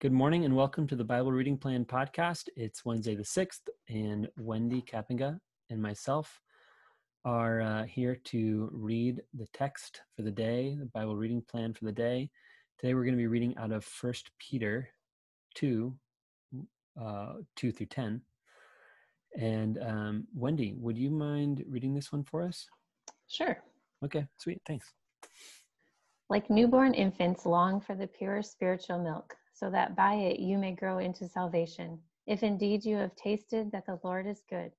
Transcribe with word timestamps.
Good 0.00 0.12
morning 0.12 0.46
and 0.46 0.56
welcome 0.56 0.86
to 0.86 0.96
the 0.96 1.04
Bible 1.04 1.30
Reading 1.30 1.58
Plan 1.58 1.84
podcast. 1.84 2.48
It's 2.56 2.86
Wednesday 2.86 3.14
the 3.14 3.22
6th, 3.22 3.68
and 3.90 4.30
Wendy 4.38 4.80
Kappinga 4.80 5.38
and 5.68 5.82
myself 5.82 6.40
are 7.26 7.60
uh, 7.60 7.84
here 7.84 8.16
to 8.24 8.70
read 8.72 9.20
the 9.34 9.46
text 9.52 10.00
for 10.16 10.22
the 10.22 10.30
day, 10.30 10.74
the 10.80 10.86
Bible 10.86 11.16
reading 11.16 11.42
plan 11.42 11.74
for 11.74 11.84
the 11.84 11.92
day. 11.92 12.30
Today 12.78 12.94
we're 12.94 13.04
going 13.04 13.12
to 13.12 13.18
be 13.18 13.26
reading 13.26 13.54
out 13.58 13.72
of 13.72 13.84
First 13.84 14.30
Peter 14.38 14.88
2, 15.56 15.94
uh, 16.98 17.32
2 17.56 17.70
through 17.70 17.84
10. 17.84 18.22
And 19.38 19.78
um, 19.82 20.26
Wendy, 20.34 20.72
would 20.78 20.96
you 20.96 21.10
mind 21.10 21.62
reading 21.68 21.92
this 21.92 22.10
one 22.10 22.24
for 22.24 22.40
us? 22.40 22.66
Sure. 23.28 23.62
Okay, 24.02 24.26
sweet. 24.38 24.62
Thanks. 24.66 24.94
Like 26.30 26.48
newborn 26.48 26.94
infants 26.94 27.44
long 27.44 27.82
for 27.82 27.94
the 27.94 28.06
pure 28.06 28.42
spiritual 28.42 28.98
milk 28.98 29.36
so 29.60 29.68
that 29.68 29.94
by 29.94 30.14
it 30.14 30.40
you 30.40 30.56
may 30.56 30.72
grow 30.72 30.96
into 30.98 31.28
salvation. 31.28 32.00
If 32.26 32.42
indeed 32.42 32.82
you 32.82 32.96
have 32.96 33.14
tasted 33.14 33.70
that 33.72 33.84
the 33.84 34.00
Lord 34.02 34.26
is 34.26 34.42
good, 34.48 34.72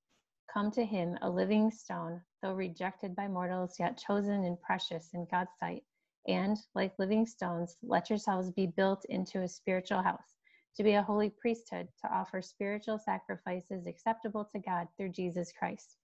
come 0.51 0.71
to 0.71 0.83
him, 0.83 1.19
a 1.21 1.29
living 1.29 1.69
stone, 1.69 2.19
though 2.41 2.55
rejected 2.55 3.15
by 3.15 3.27
mortals, 3.27 3.79
yet 3.79 3.99
chosen 3.99 4.43
and 4.43 4.59
precious 4.59 5.09
in 5.13 5.27
God's 5.29 5.51
sight. 5.59 5.83
And, 6.27 6.57
like 6.73 6.97
living 6.97 7.27
stones, 7.27 7.77
let 7.83 8.09
yourselves 8.09 8.49
be 8.49 8.65
built 8.65 9.05
into 9.05 9.43
a 9.43 9.47
spiritual 9.47 10.01
house, 10.01 10.35
to 10.77 10.83
be 10.83 10.93
a 10.93 11.03
holy 11.03 11.29
priesthood, 11.29 11.87
to 12.01 12.11
offer 12.11 12.41
spiritual 12.41 12.97
sacrifices 12.97 13.85
acceptable 13.85 14.45
to 14.45 14.57
God 14.57 14.87
through 14.97 15.09
Jesus 15.09 15.51
Christ. 15.51 15.95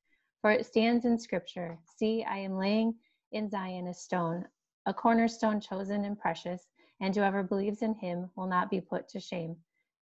For 0.41 0.51
it 0.51 0.67
stands 0.67 1.03
in 1.03 1.17
Scripture 1.17 1.79
See, 1.97 2.23
I 2.23 2.37
am 2.37 2.59
laying 2.59 2.93
in 3.31 3.49
Zion 3.49 3.87
a 3.87 3.93
stone, 3.95 4.45
a 4.85 4.93
cornerstone 4.93 5.61
chosen 5.61 6.05
and 6.05 6.19
precious 6.19 6.67
and 6.99 7.15
whoever 7.15 7.43
believes 7.43 7.81
in 7.81 7.93
him 7.95 8.29
will 8.35 8.47
not 8.47 8.69
be 8.69 8.81
put 8.81 9.07
to 9.09 9.19
shame. 9.19 9.55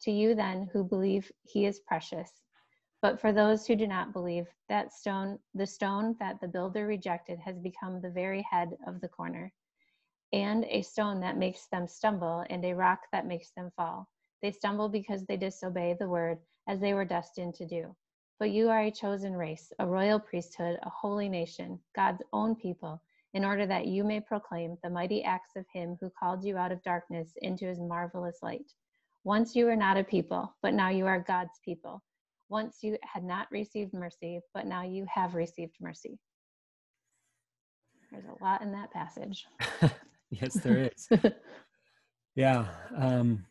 To 0.02 0.11
you 0.11 0.36
then 0.36 0.70
who 0.73 0.84
believe 0.84 1.31
he 1.44 1.66
is 1.66 1.80
precious. 1.80 2.31
But 3.02 3.20
for 3.20 3.31
those 3.31 3.66
who 3.66 3.75
do 3.75 3.88
not 3.88 4.14
believe, 4.14 4.48
that 4.70 4.94
stone, 4.94 5.39
the 5.53 5.66
stone 5.66 6.16
that 6.20 6.39
the 6.39 6.48
builder 6.48 6.86
rejected, 6.86 7.39
has 7.39 7.58
become 7.58 8.00
the 8.00 8.09
very 8.09 8.42
head 8.44 8.78
of 8.86 9.02
the 9.02 9.08
corner, 9.08 9.52
and 10.33 10.66
a 10.66 10.81
stone 10.81 11.20
that 11.22 11.38
makes 11.38 11.67
them 11.67 11.88
stumble, 11.88 12.45
and 12.50 12.64
a 12.64 12.75
rock 12.75 13.02
that 13.11 13.26
makes 13.26 13.52
them 13.52 13.72
fall. 13.76 14.08
They 14.42 14.52
stumble 14.52 14.89
because 14.89 15.26
they 15.26 15.38
disobey 15.38 15.94
the 15.94 16.09
word, 16.09 16.39
as 16.67 16.80
they 16.80 16.94
were 16.94 17.05
destined 17.05 17.55
to 17.55 17.66
do. 17.66 17.95
But 18.39 18.52
you 18.52 18.70
are 18.70 18.81
a 18.81 18.92
chosen 18.92 19.33
race, 19.33 19.72
a 19.80 19.88
royal 19.88 20.20
priesthood, 20.20 20.80
a 20.83 20.89
holy 20.89 21.30
nation, 21.30 21.80
God's 21.95 22.22
own 22.33 22.55
people 22.55 23.02
in 23.34 23.46
order 23.46 23.66
that 23.66 23.88
you 23.88 24.04
may 24.04 24.20
proclaim 24.20 24.78
the 24.84 24.90
mighty 24.90 25.24
acts 25.24 25.56
of 25.56 25.66
him 25.74 25.98
who 26.02 26.12
called 26.20 26.44
you 26.44 26.58
out 26.58 26.72
of 26.72 26.84
darkness 26.84 27.32
into 27.42 27.66
his 27.66 27.80
marvelous 27.80 28.40
light. 28.42 28.72
Once 29.23 29.56
you 29.56 29.66
were 29.66 29.76
not 29.76 29.98
a 29.98 30.04
people, 30.04 30.54
but 30.62 30.73
now 30.73 30.90
you 30.90 31.06
are 31.06 31.20
God's 31.20 31.60
people. 31.64 32.04
Once 32.50 32.80
you 32.82 32.98
had 33.04 33.23
not 33.23 33.48
received 33.52 33.94
mercy, 33.94 34.42
but 34.54 34.66
now 34.66 34.83
you 34.83 35.05
have 35.14 35.36
received 35.36 35.76
mercy. 35.80 36.20
There's 38.11 38.26
a 38.26 38.44
lot 38.44 38.61
in 38.61 38.73
that 38.73 38.92
passage. 38.92 39.45
yes, 40.30 40.55
there 40.55 40.89
is. 40.92 41.08
yeah. 42.36 42.66
Um, 42.98 43.45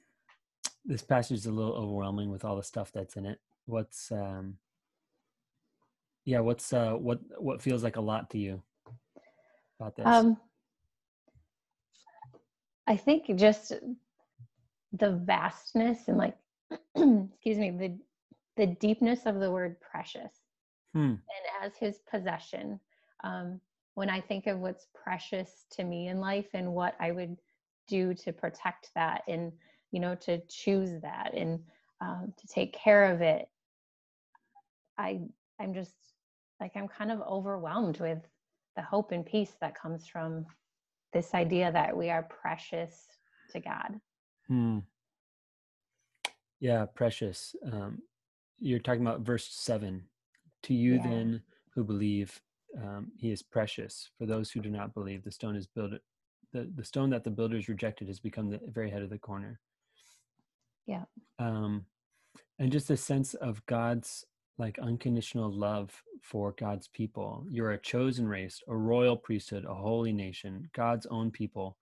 this 0.84 1.02
passage 1.02 1.38
is 1.38 1.46
a 1.46 1.52
little 1.52 1.72
overwhelming 1.72 2.30
with 2.30 2.44
all 2.44 2.56
the 2.56 2.62
stuff 2.62 2.90
that's 2.92 3.16
in 3.16 3.26
it. 3.26 3.38
What's 3.66 4.10
um 4.12 4.56
yeah, 6.24 6.40
what's 6.40 6.72
uh 6.72 6.92
what 6.92 7.20
what 7.38 7.62
feels 7.62 7.82
like 7.82 7.96
a 7.96 8.00
lot 8.00 8.30
to 8.30 8.38
you? 8.38 8.62
About 9.80 9.96
this? 9.96 10.06
Um, 10.06 10.36
I 12.86 12.96
think 12.96 13.34
just 13.36 13.72
the 14.92 15.12
vastness 15.12 16.08
and 16.08 16.18
like, 16.18 16.36
excuse 16.96 17.58
me, 17.58 17.70
the 17.70 17.98
the 18.56 18.66
deepness 18.66 19.26
of 19.26 19.40
the 19.40 19.50
word 19.50 19.80
precious, 19.80 20.32
hmm. 20.92 21.00
and 21.00 21.20
as 21.62 21.76
His 21.76 22.00
possession. 22.10 22.80
Um, 23.22 23.60
when 23.94 24.10
I 24.10 24.20
think 24.20 24.46
of 24.46 24.60
what's 24.60 24.86
precious 24.94 25.66
to 25.72 25.84
me 25.84 26.08
in 26.08 26.20
life 26.20 26.46
and 26.54 26.72
what 26.72 26.94
I 27.00 27.10
would 27.10 27.36
do 27.86 28.14
to 28.14 28.32
protect 28.32 28.90
that, 28.94 29.22
and 29.28 29.52
you 29.92 30.00
know, 30.00 30.14
to 30.16 30.40
choose 30.48 31.00
that 31.02 31.32
and 31.34 31.60
um, 32.00 32.32
to 32.36 32.46
take 32.46 32.72
care 32.72 33.12
of 33.12 33.20
it, 33.20 33.48
I 34.98 35.20
I'm 35.60 35.74
just 35.74 35.94
like 36.60 36.72
I'm 36.76 36.88
kind 36.88 37.10
of 37.10 37.20
overwhelmed 37.22 38.00
with 38.00 38.18
the 38.80 38.86
hope 38.86 39.12
and 39.12 39.26
peace 39.26 39.52
that 39.60 39.74
comes 39.74 40.06
from 40.06 40.46
this 41.12 41.34
idea 41.34 41.70
that 41.70 41.94
we 41.94 42.08
are 42.08 42.22
precious 42.22 43.08
to 43.52 43.60
God. 43.60 44.00
Hmm. 44.48 44.78
Yeah, 46.60 46.86
precious. 46.94 47.54
Um, 47.70 47.98
you're 48.58 48.78
talking 48.78 49.02
about 49.02 49.20
verse 49.20 49.46
seven. 49.50 50.04
To 50.64 50.74
you 50.74 50.94
yeah. 50.94 51.02
then 51.02 51.42
who 51.74 51.84
believe, 51.84 52.40
um, 52.82 53.12
he 53.18 53.30
is 53.30 53.42
precious. 53.42 54.08
For 54.18 54.24
those 54.24 54.50
who 54.50 54.60
do 54.60 54.70
not 54.70 54.94
believe, 54.94 55.24
the 55.24 55.30
stone 55.30 55.56
is 55.56 55.66
built. 55.66 55.92
The, 56.52 56.70
the 56.74 56.84
stone 56.84 57.10
that 57.10 57.24
the 57.24 57.30
builders 57.30 57.68
rejected 57.68 58.08
has 58.08 58.18
become 58.18 58.48
the 58.48 58.60
very 58.66 58.90
head 58.90 59.02
of 59.02 59.10
the 59.10 59.18
corner. 59.18 59.60
Yeah. 60.86 61.04
Um, 61.38 61.84
and 62.58 62.72
just 62.72 62.90
a 62.90 62.96
sense 62.96 63.34
of 63.34 63.64
God's 63.66 64.24
like 64.60 64.78
unconditional 64.78 65.50
love 65.50 65.90
for 66.22 66.52
God's 66.52 66.86
people. 66.88 67.46
You're 67.48 67.72
a 67.72 67.80
chosen 67.80 68.28
race, 68.28 68.60
a 68.68 68.76
royal 68.76 69.16
priesthood, 69.16 69.64
a 69.64 69.74
holy 69.74 70.12
nation, 70.12 70.68
God's 70.74 71.06
own 71.06 71.30
people, 71.30 71.78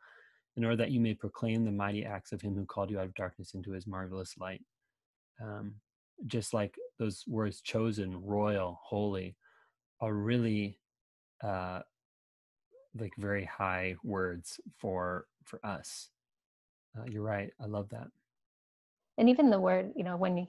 in 0.56 0.64
order 0.64 0.76
that 0.76 0.92
you 0.92 1.00
may 1.00 1.12
proclaim 1.12 1.64
the 1.64 1.72
mighty 1.72 2.04
acts 2.04 2.30
of 2.30 2.40
Him 2.40 2.54
who 2.54 2.64
called 2.64 2.90
you 2.90 3.00
out 3.00 3.06
of 3.06 3.14
darkness 3.14 3.54
into 3.54 3.72
His 3.72 3.86
marvelous 3.86 4.38
light. 4.38 4.62
Um, 5.42 5.74
just 6.26 6.54
like 6.54 6.76
those 6.98 7.24
words, 7.26 7.60
chosen, 7.60 8.24
royal, 8.24 8.80
holy, 8.82 9.36
are 10.00 10.14
really 10.14 10.78
uh, 11.42 11.80
like 12.98 13.12
very 13.18 13.44
high 13.44 13.96
words 14.04 14.60
for 14.78 15.26
for 15.44 15.64
us. 15.66 16.10
Uh, 16.96 17.04
you're 17.08 17.22
right. 17.22 17.50
I 17.60 17.66
love 17.66 17.88
that. 17.90 18.06
And 19.18 19.28
even 19.28 19.50
the 19.50 19.60
word, 19.60 19.92
you 19.96 20.04
know, 20.04 20.16
when 20.16 20.46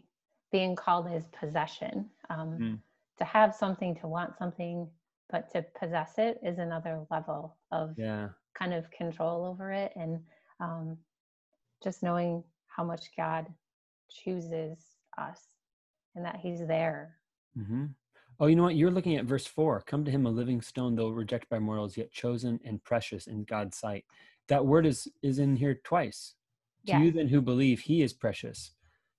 being 0.52 0.76
called 0.76 1.10
his 1.10 1.26
possession. 1.28 2.10
Um, 2.30 2.58
mm. 2.60 2.80
To 3.18 3.26
have 3.26 3.54
something, 3.54 3.96
to 3.96 4.08
want 4.08 4.38
something, 4.38 4.88
but 5.30 5.52
to 5.52 5.66
possess 5.78 6.14
it 6.18 6.40
is 6.44 6.58
another 6.58 7.06
level 7.12 7.58
of 7.72 7.94
yeah. 7.98 8.30
kind 8.58 8.74
of 8.74 8.90
control 8.92 9.46
over 9.46 9.72
it 9.72 9.92
and 9.96 10.20
um, 10.60 10.98
just 11.84 12.02
knowing 12.02 12.44
how 12.68 12.84
much 12.84 13.10
God 13.18 13.48
chooses 14.10 14.78
us 15.18 15.42
and 16.16 16.24
that 16.26 16.38
he's 16.42 16.66
there. 16.66 17.18
Mm-hmm. 17.58 17.86
Oh, 18.40 18.48
you 18.48 18.56
know 18.56 18.64
what? 18.64 18.76
You're 18.76 18.90
looking 18.90 19.18
at 19.18 19.26
verse 19.26 19.46
four. 19.46 19.82
Come 19.86 20.06
to 20.06 20.12
him, 20.12 20.26
a 20.26 20.30
living 20.30 20.62
stone, 20.62 20.96
though 20.96 21.10
rejected 21.10 21.50
by 21.50 21.60
mortals, 21.60 21.98
yet 21.98 22.12
chosen 22.12 22.60
and 22.64 22.82
precious 22.84 23.28
in 23.28 23.44
God's 23.44 23.78
sight. 23.78 24.06
That 24.48 24.66
word 24.66 24.86
is 24.86 25.10
is 25.22 25.40
in 25.40 25.58
here 25.58 25.80
twice. 25.84 26.36
To 26.88 26.98
you 26.98 27.12
then 27.12 27.28
who 27.28 27.42
believe, 27.42 27.82
he 27.82 28.02
is 28.02 28.14
precious. 28.14 28.72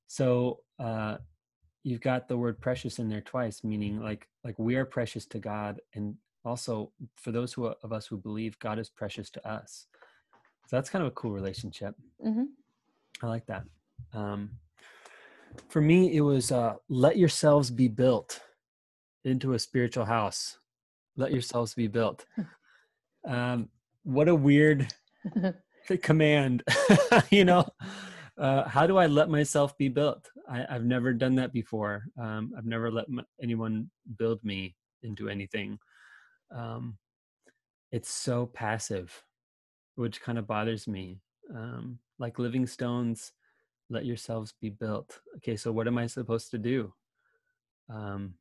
So 0.06 0.60
uh, 0.80 1.18
you've 1.82 2.00
got 2.00 2.28
the 2.28 2.36
word 2.36 2.60
precious 2.60 2.98
in 2.98 3.08
there 3.08 3.20
twice, 3.20 3.62
meaning 3.62 4.00
like 4.00 4.26
like 4.44 4.58
we 4.58 4.76
are 4.76 4.84
precious 4.84 5.26
to 5.26 5.38
God, 5.38 5.80
and 5.94 6.14
also 6.44 6.92
for 7.16 7.32
those 7.32 7.52
who 7.52 7.66
of 7.66 7.92
us 7.92 8.06
who 8.06 8.16
believe, 8.16 8.58
God 8.58 8.78
is 8.78 8.88
precious 8.88 9.30
to 9.30 9.48
us. 9.48 9.86
So 10.66 10.76
that's 10.76 10.90
kind 10.90 11.04
of 11.04 11.08
a 11.08 11.14
cool 11.14 11.32
relationship. 11.32 11.94
Mm-hmm. 12.24 12.44
I 13.22 13.26
like 13.26 13.46
that. 13.46 13.64
Um, 14.14 14.50
for 15.68 15.80
me, 15.80 16.16
it 16.16 16.20
was 16.20 16.50
uh, 16.52 16.74
let 16.88 17.18
yourselves 17.18 17.70
be 17.70 17.88
built 17.88 18.40
into 19.24 19.52
a 19.52 19.58
spiritual 19.58 20.06
house. 20.06 20.58
Let 21.16 21.32
yourselves 21.32 21.74
be 21.74 21.86
built. 21.86 22.24
Um, 23.22 23.68
what 24.02 24.28
a 24.28 24.34
weird 24.34 24.94
command, 26.02 26.62
you 27.30 27.44
know 27.44 27.66
uh, 28.40 28.66
how 28.66 28.86
do 28.86 28.96
I 28.96 29.06
let 29.06 29.28
myself 29.28 29.76
be 29.76 29.88
built? 29.88 30.30
I, 30.50 30.66
have 30.68 30.84
never 30.84 31.12
done 31.12 31.36
that 31.36 31.52
before. 31.52 32.04
Um, 32.20 32.52
I've 32.58 32.66
never 32.66 32.90
let 32.90 33.06
m- 33.08 33.24
anyone 33.40 33.88
build 34.18 34.42
me 34.42 34.74
into 35.02 35.28
anything. 35.28 35.78
Um, 36.54 36.98
it's 37.92 38.10
so 38.10 38.46
passive, 38.46 39.22
which 39.94 40.20
kind 40.20 40.38
of 40.38 40.46
bothers 40.46 40.88
me. 40.88 41.20
Um, 41.54 41.98
like 42.18 42.38
living 42.38 42.66
stones, 42.66 43.32
let 43.88 44.04
yourselves 44.04 44.54
be 44.60 44.70
built. 44.70 45.20
Okay, 45.36 45.56
so 45.56 45.72
what 45.72 45.86
am 45.86 45.98
I 45.98 46.06
supposed 46.06 46.50
to 46.50 46.58
do? 46.58 46.92
Um, 47.88 48.34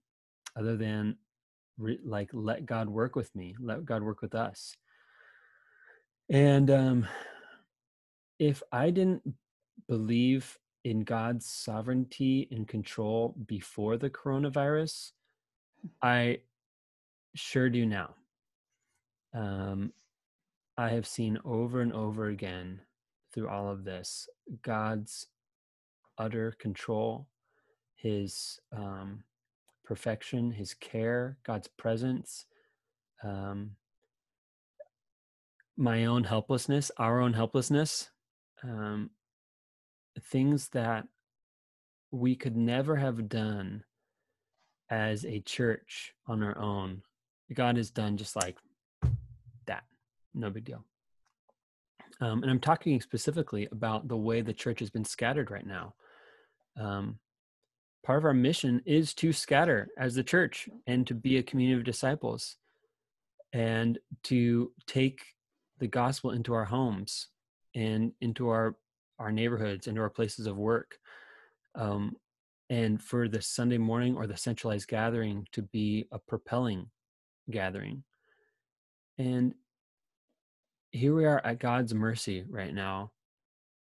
other 0.58 0.78
than 0.78 1.18
re- 1.78 2.00
like 2.04 2.30
let 2.34 2.66
God 2.66 2.90
work 2.90 3.16
with 3.16 3.34
me, 3.36 3.56
let 3.60 3.86
God 3.86 4.04
work 4.04 4.22
with 4.22 4.36
us. 4.36 4.76
And 6.30 6.70
um, 6.70 7.08
if 8.40 8.62
I 8.72 8.90
didn't 8.92 9.24
believe 9.88 10.58
in 10.84 11.04
God's 11.04 11.46
sovereignty 11.46 12.48
and 12.52 12.68
control 12.68 13.36
before 13.46 13.98
the 13.98 14.10
coronavirus, 14.10 15.12
I 16.02 16.40
sure 17.36 17.70
do 17.70 17.86
now. 17.86 18.16
Um, 19.34 19.94
I 20.78 20.90
have 20.90 21.08
seen 21.08 21.38
over 21.44 21.82
and 21.82 21.94
over 21.94 22.28
again 22.28 22.82
through 23.34 23.50
all 23.50 23.70
of 23.70 23.84
this 23.84 24.28
God's 24.62 25.28
utter 26.18 26.56
control, 26.60 27.28
His 27.96 28.60
um, 28.76 29.24
perfection, 29.84 30.52
His 30.52 30.74
care, 30.74 31.38
God's 31.46 31.68
presence, 31.68 32.46
um, 33.24 33.72
my 35.78 36.06
own 36.06 36.24
helplessness, 36.24 36.92
our 36.98 37.22
own 37.22 37.34
helplessness, 37.34 38.10
um, 38.64 39.10
things 40.20 40.70
that 40.70 41.08
we 42.12 42.36
could 42.36 42.58
never 42.58 42.96
have 42.96 43.30
done 43.30 43.84
as 44.90 45.26
a 45.26 45.40
church 45.42 46.14
on 46.28 46.44
our 46.44 46.58
own. 46.58 47.02
God 47.54 47.78
has 47.78 47.92
done 47.92 48.18
just 48.18 48.36
like 48.36 48.58
that. 49.66 49.84
No 50.34 50.50
big 50.50 50.66
deal. 50.66 50.84
Um, 52.22 52.42
and 52.42 52.52
I'm 52.52 52.60
talking 52.60 53.00
specifically 53.02 53.68
about 53.72 54.08
the 54.08 54.18
way 54.18 54.42
the 54.42 54.54
church 54.54 54.80
has 54.80 54.90
been 54.90 55.06
scattered 55.06 55.52
right 55.52 55.66
now. 55.66 55.94
Um, 56.80 57.20
part 58.04 58.18
of 58.18 58.26
our 58.26 58.34
mission 58.34 58.82
is 58.86 59.14
to 59.16 59.32
scatter 59.32 59.90
as 59.98 60.16
the 60.16 60.24
church 60.24 60.68
and 60.88 61.08
to 61.08 61.14
be 61.14 61.38
a 61.38 61.44
community 61.44 61.80
of 61.80 61.86
disciples 61.86 62.58
and 63.54 63.98
to 64.24 64.72
take 64.86 65.22
the 65.80 65.88
gospel 65.88 66.32
into 66.32 66.54
our 66.54 66.66
homes 66.66 67.28
and 67.76 68.12
into 68.22 68.50
our 68.50 68.76
our 69.20 69.32
neighborhoods 69.32 69.88
into 69.88 70.02
our 70.02 70.10
places 70.10 70.48
of 70.48 70.58
work 70.58 70.98
um, 71.76 72.16
and 72.70 73.02
for 73.02 73.28
the 73.28 73.42
sunday 73.42 73.78
morning 73.78 74.16
or 74.16 74.28
the 74.28 74.38
centralized 74.38 74.88
gathering 74.88 75.46
to 75.52 75.62
be 75.62 76.08
a 76.12 76.20
propelling 76.20 76.90
gathering. 77.50 78.04
And 79.18 79.54
here 80.92 81.14
we 81.14 81.26
are 81.26 81.42
at 81.46 81.60
god's 81.60 81.94
mercy 81.94 82.44
right 82.50 82.74
now 82.74 83.12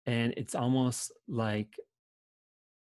and 0.05 0.33
it's 0.37 0.53
almost 0.53 1.11
like 1.27 1.75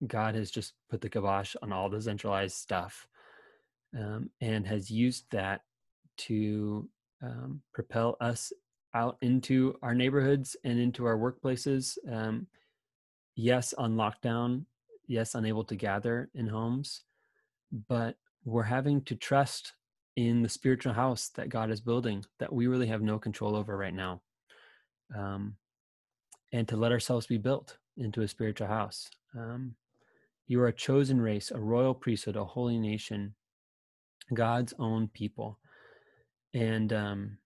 god 0.07 0.35
has 0.35 0.51
just 0.51 0.75
put 0.91 1.01
the 1.01 1.09
kibosh 1.09 1.57
on 1.63 1.73
all 1.73 1.89
the 1.89 2.01
centralized 2.01 2.57
stuff 2.57 3.07
um, 3.99 4.29
and 4.41 4.67
has 4.67 4.91
used 4.91 5.25
that 5.31 5.63
to 6.19 6.89
um, 7.23 7.63
propel 7.73 8.17
us 8.21 8.53
out 8.95 9.17
into 9.23 9.79
our 9.83 9.95
neighborhoods 9.95 10.57
and 10.65 10.79
into 10.79 11.05
our 11.05 11.17
workplaces. 11.17 11.97
Um, 12.11 12.47
yes, 13.37 13.73
on 13.75 13.97
lockdown. 13.97 14.65
Yes, 15.07 15.35
unable 15.35 15.65
to 15.65 15.75
gather 15.75 16.31
in 16.35 16.47
homes, 16.47 17.03
but 17.89 18.17
we're 18.45 18.63
having 18.63 19.03
to 19.03 19.17
trust 19.17 19.73
in 20.17 20.43
the 20.43 20.49
spiritual 20.49 20.93
house 20.93 21.31
that 21.35 21.49
God 21.49 21.71
is 21.71 21.81
building 21.81 22.25
that 22.39 22.53
we 22.53 22.67
really 22.67 22.87
have 22.87 23.03
no 23.03 23.19
control 23.19 23.57
over 23.57 23.77
right 23.77 23.95
now. 23.95 24.23
Um, 25.17 25.57
and 26.53 26.67
to 26.69 26.77
let 26.77 26.93
ourselves 26.93 27.27
be 27.27 27.39
built 27.39 27.79
into 27.97 28.23
a 28.23 28.29
spiritual 28.29 28.69
house. 28.69 29.09
Um, 29.37 29.75
you 30.47 30.61
are 30.61 30.69
a 30.69 30.73
chosen 30.73 31.21
race, 31.21 31.51
a 31.51 31.61
royal 31.61 31.95
priesthood, 31.95 32.37
a 32.37 32.45
holy 32.45 32.79
nation, 32.79 33.35
God's 34.35 34.75
own 34.79 35.09
people. 35.09 35.59
And 36.55 36.93
um, 36.93 37.39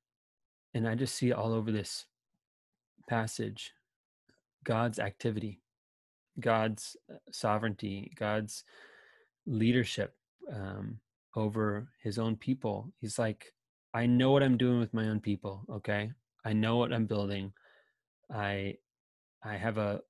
and 0.74 0.88
I 0.88 0.94
just 0.94 1.14
see 1.14 1.32
all 1.32 1.52
over 1.52 1.70
this 1.72 2.06
passage 3.08 3.72
God's 4.64 4.98
activity, 4.98 5.60
God's 6.40 6.96
uh, 7.12 7.16
sovereignty, 7.30 8.12
God's 8.18 8.64
leadership 9.46 10.16
um, 10.52 10.98
over 11.36 11.88
his 12.02 12.18
own 12.18 12.36
people. 12.36 12.90
He's 13.00 13.18
like, 13.18 13.52
I 13.92 14.06
know 14.06 14.32
what 14.32 14.42
I'm 14.42 14.56
doing 14.56 14.80
with 14.80 14.94
my 14.94 15.08
own 15.08 15.20
people, 15.20 15.64
okay? 15.70 16.10
I 16.44 16.52
know 16.52 16.76
what 16.76 16.92
I'm 16.92 17.06
building. 17.06 17.52
I 18.32 18.76
I 19.44 19.56
have 19.56 19.78
a 19.78 20.00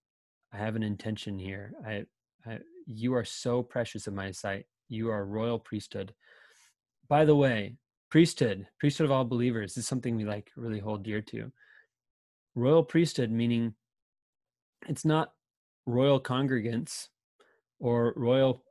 I 0.52 0.58
have 0.58 0.76
an 0.76 0.82
intention 0.82 1.38
here. 1.38 1.72
I, 1.86 2.04
I 2.46 2.60
you 2.86 3.14
are 3.14 3.24
so 3.24 3.62
precious 3.62 4.06
in 4.06 4.14
my 4.14 4.30
sight. 4.30 4.66
You 4.88 5.10
are 5.10 5.20
a 5.20 5.24
royal 5.24 5.58
priesthood. 5.58 6.14
By 7.08 7.24
the 7.24 7.36
way, 7.36 7.76
priesthood 8.14 8.64
priesthood 8.78 9.06
of 9.06 9.10
all 9.10 9.24
believers 9.24 9.76
is 9.76 9.88
something 9.88 10.14
we 10.14 10.24
like 10.24 10.52
really 10.54 10.78
hold 10.78 11.02
dear 11.02 11.20
to. 11.20 11.50
Royal 12.54 12.84
priesthood 12.84 13.28
meaning 13.28 13.74
it's 14.86 15.04
not 15.04 15.32
royal 15.84 16.20
congregants 16.20 17.08
or 17.80 18.14
royal 18.14 18.62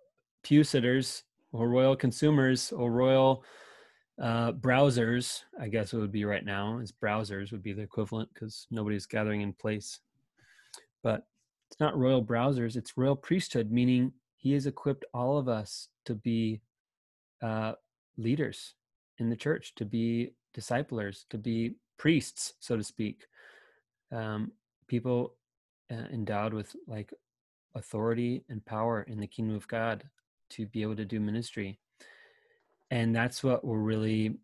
pew 0.43 0.63
sitters 0.63 1.23
or 1.51 1.67
royal 1.67 1.93
consumers 1.93 2.71
or 2.71 2.89
royal 2.89 3.43
uh, 4.21 4.53
browsers 4.53 5.41
i 5.59 5.67
guess 5.67 5.91
it 5.91 5.97
would 5.97 6.09
be 6.09 6.23
right 6.23 6.45
now 6.45 6.79
as 6.79 6.93
browsers 6.93 7.51
would 7.51 7.61
be 7.61 7.73
the 7.73 7.81
equivalent 7.81 8.29
because 8.33 8.65
nobody's 8.71 9.05
gathering 9.05 9.41
in 9.41 9.51
place. 9.51 9.99
But 11.01 11.27
it's 11.69 11.81
not 11.81 11.97
royal 11.97 12.23
browsers 12.23 12.77
it's 12.77 12.95
royal 12.95 13.17
priesthood 13.17 13.71
meaning 13.71 14.13
he 14.37 14.53
has 14.53 14.67
equipped 14.67 15.03
all 15.13 15.37
of 15.37 15.49
us 15.49 15.89
to 16.05 16.15
be 16.15 16.61
uh, 17.41 17.73
leaders 18.15 18.75
in 19.19 19.29
the 19.29 19.35
church 19.35 19.73
to 19.75 19.85
be 19.85 20.33
disciplers, 20.53 21.25
to 21.29 21.37
be 21.37 21.75
priests, 21.97 22.53
so 22.59 22.77
to 22.77 22.83
speak. 22.83 23.25
Um, 24.11 24.51
people 24.87 25.35
uh, 25.91 26.07
endowed 26.11 26.53
with 26.53 26.75
like 26.87 27.13
authority 27.75 28.43
and 28.49 28.65
power 28.65 29.03
in 29.03 29.19
the 29.19 29.27
kingdom 29.27 29.55
of 29.55 29.67
God 29.67 30.03
to 30.51 30.65
be 30.67 30.81
able 30.81 30.95
to 30.95 31.05
do 31.05 31.19
ministry. 31.19 31.79
And 32.91 33.15
that's 33.15 33.43
what 33.43 33.65
we're 33.65 33.77
really 33.79 34.35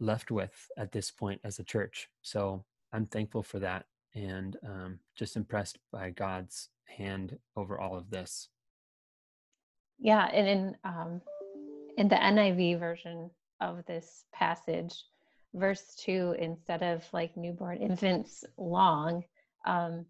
left 0.00 0.30
with 0.30 0.70
at 0.76 0.92
this 0.92 1.10
point 1.10 1.40
as 1.44 1.58
a 1.58 1.64
church. 1.64 2.08
So 2.22 2.64
I'm 2.92 3.06
thankful 3.06 3.42
for 3.42 3.58
that 3.58 3.86
and 4.14 4.56
um, 4.64 4.98
just 5.16 5.36
impressed 5.36 5.78
by 5.92 6.10
God's 6.10 6.70
hand 6.84 7.38
over 7.56 7.78
all 7.78 7.96
of 7.96 8.10
this. 8.10 8.48
Yeah, 9.98 10.26
and 10.26 10.48
in 10.48 10.76
um, 10.84 11.20
in 11.98 12.08
the 12.08 12.16
NIV 12.16 12.78
version, 12.78 13.30
of 13.60 13.84
this 13.86 14.24
passage, 14.32 14.94
verse 15.54 15.96
two, 15.96 16.34
instead 16.38 16.82
of 16.82 17.04
like 17.12 17.36
newborn 17.36 17.78
infants 17.78 18.44
long, 18.56 19.24
um, 19.66 20.06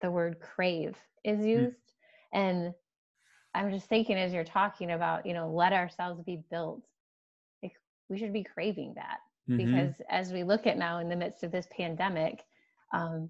the 0.00 0.10
word 0.10 0.38
crave 0.40 0.96
is 1.24 1.40
hmm. 1.40 1.46
used. 1.46 1.76
Mm. 1.76 2.38
And 2.38 2.74
I'm 3.54 3.70
just 3.70 3.88
thinking 3.88 4.16
as 4.16 4.32
you're 4.32 4.44
talking 4.44 4.90
about, 4.90 5.26
you 5.26 5.34
know, 5.34 5.50
let 5.50 5.72
ourselves 5.72 6.22
be 6.22 6.42
built. 6.50 6.82
Like 7.62 7.72
we 8.08 8.18
should 8.18 8.32
be 8.32 8.44
craving 8.44 8.94
that 8.96 9.18
mm-hmm. 9.48 9.56
because 9.56 9.94
as 10.10 10.32
we 10.32 10.42
look 10.42 10.66
at 10.66 10.78
now 10.78 10.98
in 10.98 11.08
the 11.08 11.16
midst 11.16 11.42
of 11.42 11.52
this 11.52 11.66
pandemic, 11.76 12.42
um, 12.92 13.28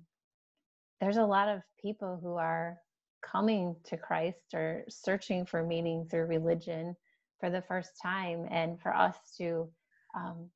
there's 1.01 1.19
a 1.19 1.25
lot 1.25 1.49
of 1.49 1.63
people 1.81 2.19
who 2.23 2.35
are 2.35 2.79
coming 3.23 3.77
to 3.85 3.97
Christ 3.97 4.55
or 4.55 4.85
searching 4.89 5.47
for 5.47 5.63
meaning 5.63 6.07
through 6.11 6.27
religion 6.27 6.97
for 7.45 7.51
the 7.51 7.61
first 7.61 7.91
time 8.01 8.47
and 8.51 8.81
for 8.81 8.97
us 8.97 9.17
to 9.37 9.69
um, 10.17 10.49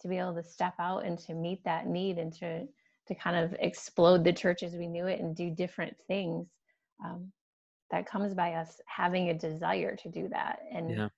to 0.00 0.06
be 0.06 0.18
able 0.18 0.34
to 0.34 0.42
step 0.44 0.74
out 0.78 1.04
and 1.04 1.18
to 1.18 1.34
meet 1.34 1.58
that 1.64 1.88
need 1.88 2.16
and 2.16 2.32
to 2.32 2.64
to 3.08 3.14
kind 3.16 3.34
of 3.34 3.56
explode 3.58 4.22
the 4.22 4.32
church 4.32 4.62
as 4.62 4.74
we 4.74 4.86
knew 4.86 5.06
it 5.06 5.18
and 5.18 5.34
do 5.34 5.50
different 5.50 5.96
things 6.06 6.46
um, 7.04 7.32
that 7.90 8.06
comes 8.06 8.34
by 8.34 8.52
us 8.52 8.80
having 8.86 9.30
a 9.30 9.34
desire 9.34 9.96
to 9.96 10.08
do 10.08 10.28
that. 10.28 10.60
And 10.72 10.90
yeah. 10.90 11.08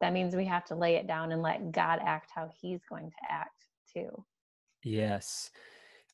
that 0.00 0.12
means 0.12 0.34
we 0.34 0.46
have 0.46 0.64
to 0.64 0.74
lay 0.74 0.96
it 0.96 1.06
down 1.06 1.30
and 1.30 1.40
let 1.40 1.70
god 1.70 2.00
act 2.04 2.32
how 2.34 2.50
he's 2.60 2.80
going 2.88 3.10
to 3.10 3.32
act 3.32 3.64
too. 3.94 4.10
Yes. 4.82 5.50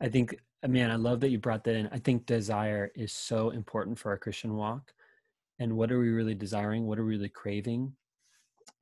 I 0.03 0.09
think 0.09 0.37
man 0.69 0.91
i 0.91 0.97
love 0.97 1.21
that 1.21 1.31
you 1.31 1.39
brought 1.39 1.65
that 1.65 1.77
in. 1.77 1.89
I 1.93 1.99
think 1.99 2.27
desire 2.27 2.91
is 2.95 3.11
so 3.11 3.51
important 3.51 3.99
for 3.99 4.11
our 4.11 4.19
christian 4.19 4.55
walk. 4.55 4.93
And 5.59 5.79
what 5.79 5.91
are 5.91 5.99
we 5.99 6.11
really 6.11 6.35
desiring? 6.35 6.87
What 6.87 6.99
are 6.99 7.05
we 7.05 7.13
really 7.13 7.31
craving 7.31 7.95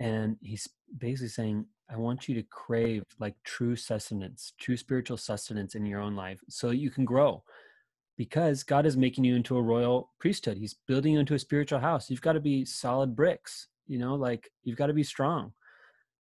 and 0.02 0.36
he's 0.40 0.68
basically 0.98 1.28
saying 1.28 1.64
i 1.90 1.96
want 1.96 2.28
you 2.28 2.34
to 2.34 2.42
crave 2.42 3.04
like 3.18 3.34
true 3.44 3.76
sustenance 3.76 4.52
true 4.58 4.76
spiritual 4.76 5.16
sustenance 5.16 5.74
in 5.74 5.86
your 5.86 6.00
own 6.00 6.16
life 6.16 6.40
so 6.48 6.70
you 6.70 6.90
can 6.90 7.04
grow 7.04 7.42
because 8.16 8.62
god 8.62 8.84
is 8.84 8.96
making 8.96 9.24
you 9.24 9.34
into 9.34 9.56
a 9.56 9.62
royal 9.62 10.10
priesthood. 10.18 10.58
He's 10.58 10.76
building 10.86 11.14
you 11.14 11.20
into 11.20 11.34
a 11.34 11.38
spiritual 11.38 11.80
house. 11.80 12.10
You've 12.10 12.20
got 12.20 12.34
to 12.34 12.40
be 12.40 12.64
solid 12.64 13.16
bricks 13.16 13.68
you 13.86 13.98
know 13.98 14.14
like 14.14 14.50
you've 14.64 14.78
got 14.78 14.86
to 14.86 14.92
be 14.92 15.02
strong. 15.02 15.52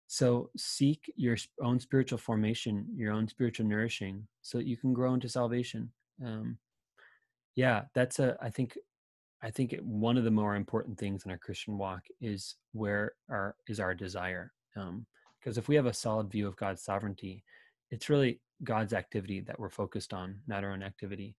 So 0.07 0.49
seek 0.57 1.11
your 1.15 1.37
own 1.61 1.79
spiritual 1.79 2.17
formation 2.17 2.85
your 2.95 3.13
own 3.13 3.27
spiritual 3.27 3.65
nourishing 3.65 4.27
so 4.41 4.57
that 4.57 4.67
you 4.67 4.77
can 4.77 4.93
grow 4.93 5.13
into 5.13 5.29
salvation. 5.29 5.91
Um, 6.25 6.57
yeah 7.55 7.83
that's 7.93 8.19
a 8.19 8.37
i 8.41 8.49
think 8.49 8.77
I 9.43 9.49
think 9.49 9.73
it, 9.73 9.83
one 9.83 10.17
of 10.17 10.23
the 10.23 10.31
more 10.31 10.55
important 10.55 10.97
things 10.97 11.25
in 11.25 11.31
our 11.31 11.37
Christian 11.37 11.77
walk 11.77 12.03
is 12.19 12.55
where 12.73 13.13
our 13.29 13.55
is 13.67 13.79
our 13.79 13.95
desire. 13.95 14.51
Um, 14.75 15.05
because 15.39 15.57
if 15.57 15.67
we 15.67 15.75
have 15.75 15.87
a 15.87 15.93
solid 15.93 16.29
view 16.29 16.47
of 16.47 16.55
God's 16.55 16.83
sovereignty, 16.83 17.43
it's 17.89 18.09
really 18.09 18.39
God's 18.63 18.93
activity 18.93 19.41
that 19.41 19.59
we're 19.59 19.69
focused 19.69 20.13
on, 20.13 20.39
not 20.45 20.63
our 20.63 20.71
own 20.71 20.83
activity. 20.83 21.35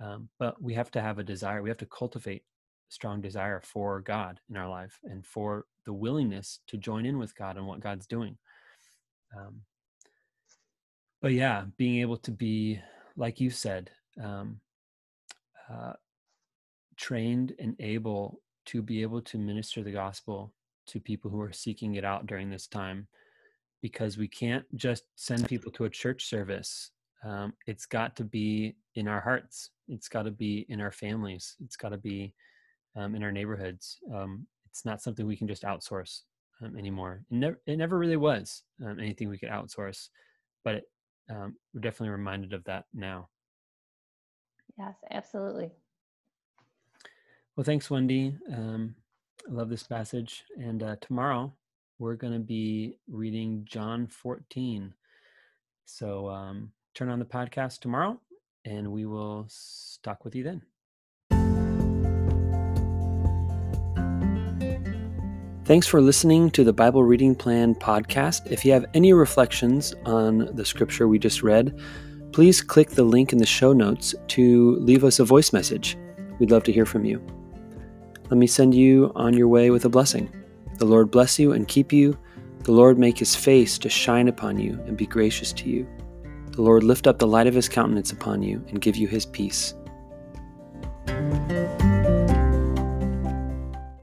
Um, 0.00 0.30
but 0.38 0.60
we 0.60 0.72
have 0.74 0.90
to 0.92 1.02
have 1.02 1.18
a 1.18 1.24
desire. 1.24 1.62
We 1.62 1.68
have 1.68 1.78
to 1.78 1.86
cultivate 1.86 2.44
strong 2.88 3.20
desire 3.20 3.60
for 3.62 4.00
God 4.00 4.40
in 4.50 4.56
our 4.56 4.68
life 4.68 4.98
and 5.04 5.24
for 5.24 5.66
the 5.84 5.92
willingness 5.92 6.60
to 6.68 6.76
join 6.76 7.06
in 7.06 7.18
with 7.18 7.36
God 7.36 7.56
and 7.56 7.66
what 7.66 7.80
God's 7.80 8.06
doing. 8.06 8.36
Um, 9.36 9.62
but 11.20 11.32
yeah, 11.32 11.64
being 11.76 12.00
able 12.00 12.16
to 12.18 12.30
be, 12.30 12.80
like 13.16 13.40
you 13.40 13.50
said, 13.50 13.90
um, 14.22 14.60
uh, 15.70 15.92
trained 17.02 17.54
and 17.58 17.74
able 17.80 18.40
to 18.66 18.80
be 18.80 19.02
able 19.02 19.20
to 19.20 19.36
minister 19.36 19.82
the 19.82 19.90
gospel 19.90 20.54
to 20.86 21.00
people 21.00 21.30
who 21.30 21.40
are 21.40 21.52
seeking 21.52 21.96
it 21.96 22.04
out 22.04 22.26
during 22.26 22.48
this 22.48 22.66
time 22.66 23.06
because 23.82 24.16
we 24.16 24.28
can't 24.28 24.64
just 24.76 25.04
send 25.16 25.48
people 25.48 25.72
to 25.72 25.84
a 25.84 25.90
church 25.90 26.26
service. 26.26 26.92
Um, 27.24 27.52
it's 27.66 27.86
got 27.86 28.14
to 28.16 28.24
be 28.24 28.76
in 28.94 29.08
our 29.08 29.20
hearts. 29.20 29.70
It's 29.88 30.08
got 30.08 30.22
to 30.22 30.30
be 30.30 30.64
in 30.68 30.80
our 30.80 30.92
families. 30.92 31.56
It's 31.64 31.76
got 31.76 31.90
to 31.90 31.98
be 31.98 32.34
um, 32.96 33.16
in 33.16 33.24
our 33.24 33.32
neighborhoods. 33.32 33.98
Um, 34.14 34.46
it's 34.70 34.84
not 34.84 35.02
something 35.02 35.26
we 35.26 35.36
can 35.36 35.48
just 35.48 35.64
outsource 35.64 36.20
um, 36.64 36.76
anymore. 36.78 37.24
It 37.30 37.34
never, 37.34 37.60
it 37.66 37.76
never 37.76 37.98
really 37.98 38.16
was 38.16 38.62
um, 38.84 39.00
anything 39.00 39.28
we 39.28 39.38
could 39.38 39.50
outsource 39.50 40.08
but 40.64 40.76
it, 40.76 40.84
um, 41.30 41.56
we're 41.72 41.80
definitely 41.80 42.10
reminded 42.10 42.52
of 42.52 42.64
that 42.64 42.84
now. 42.92 43.28
Yes 44.78 44.96
absolutely 45.10 45.70
well, 47.56 47.64
thanks, 47.64 47.90
Wendy. 47.90 48.36
Um, 48.52 48.94
I 49.48 49.52
love 49.52 49.68
this 49.68 49.82
passage. 49.82 50.44
And 50.56 50.82
uh, 50.82 50.96
tomorrow 51.00 51.52
we're 51.98 52.14
going 52.14 52.32
to 52.32 52.38
be 52.38 52.96
reading 53.08 53.62
John 53.64 54.06
14. 54.06 54.94
So 55.84 56.28
um, 56.28 56.72
turn 56.94 57.08
on 57.08 57.18
the 57.18 57.24
podcast 57.24 57.80
tomorrow 57.80 58.18
and 58.64 58.90
we 58.90 59.06
will 59.06 59.48
talk 60.02 60.24
with 60.24 60.34
you 60.34 60.44
then. 60.44 60.62
Thanks 65.64 65.86
for 65.86 66.00
listening 66.00 66.50
to 66.50 66.64
the 66.64 66.72
Bible 66.72 67.04
Reading 67.04 67.34
Plan 67.34 67.74
podcast. 67.74 68.50
If 68.50 68.64
you 68.64 68.72
have 68.72 68.84
any 68.94 69.12
reflections 69.12 69.94
on 70.04 70.54
the 70.56 70.64
scripture 70.64 71.06
we 71.06 71.18
just 71.18 71.42
read, 71.42 71.78
please 72.32 72.60
click 72.60 72.90
the 72.90 73.04
link 73.04 73.32
in 73.32 73.38
the 73.38 73.46
show 73.46 73.72
notes 73.72 74.14
to 74.28 74.76
leave 74.80 75.04
us 75.04 75.20
a 75.20 75.24
voice 75.24 75.52
message. 75.52 75.96
We'd 76.40 76.50
love 76.50 76.64
to 76.64 76.72
hear 76.72 76.84
from 76.84 77.04
you. 77.04 77.24
Let 78.32 78.38
me 78.38 78.46
send 78.46 78.74
you 78.74 79.12
on 79.14 79.34
your 79.34 79.46
way 79.46 79.68
with 79.68 79.84
a 79.84 79.90
blessing. 79.90 80.32
The 80.78 80.86
Lord 80.86 81.10
bless 81.10 81.38
you 81.38 81.52
and 81.52 81.68
keep 81.68 81.92
you. 81.92 82.16
The 82.60 82.72
Lord 82.72 82.98
make 82.98 83.18
his 83.18 83.36
face 83.36 83.76
to 83.76 83.90
shine 83.90 84.26
upon 84.26 84.58
you 84.58 84.80
and 84.86 84.96
be 84.96 85.04
gracious 85.04 85.52
to 85.52 85.68
you. 85.68 85.86
The 86.52 86.62
Lord 86.62 86.82
lift 86.82 87.06
up 87.06 87.18
the 87.18 87.26
light 87.26 87.46
of 87.46 87.52
his 87.52 87.68
countenance 87.68 88.10
upon 88.10 88.42
you 88.42 88.64
and 88.70 88.80
give 88.80 88.96
you 88.96 89.06
his 89.06 89.26
peace. 89.26 89.74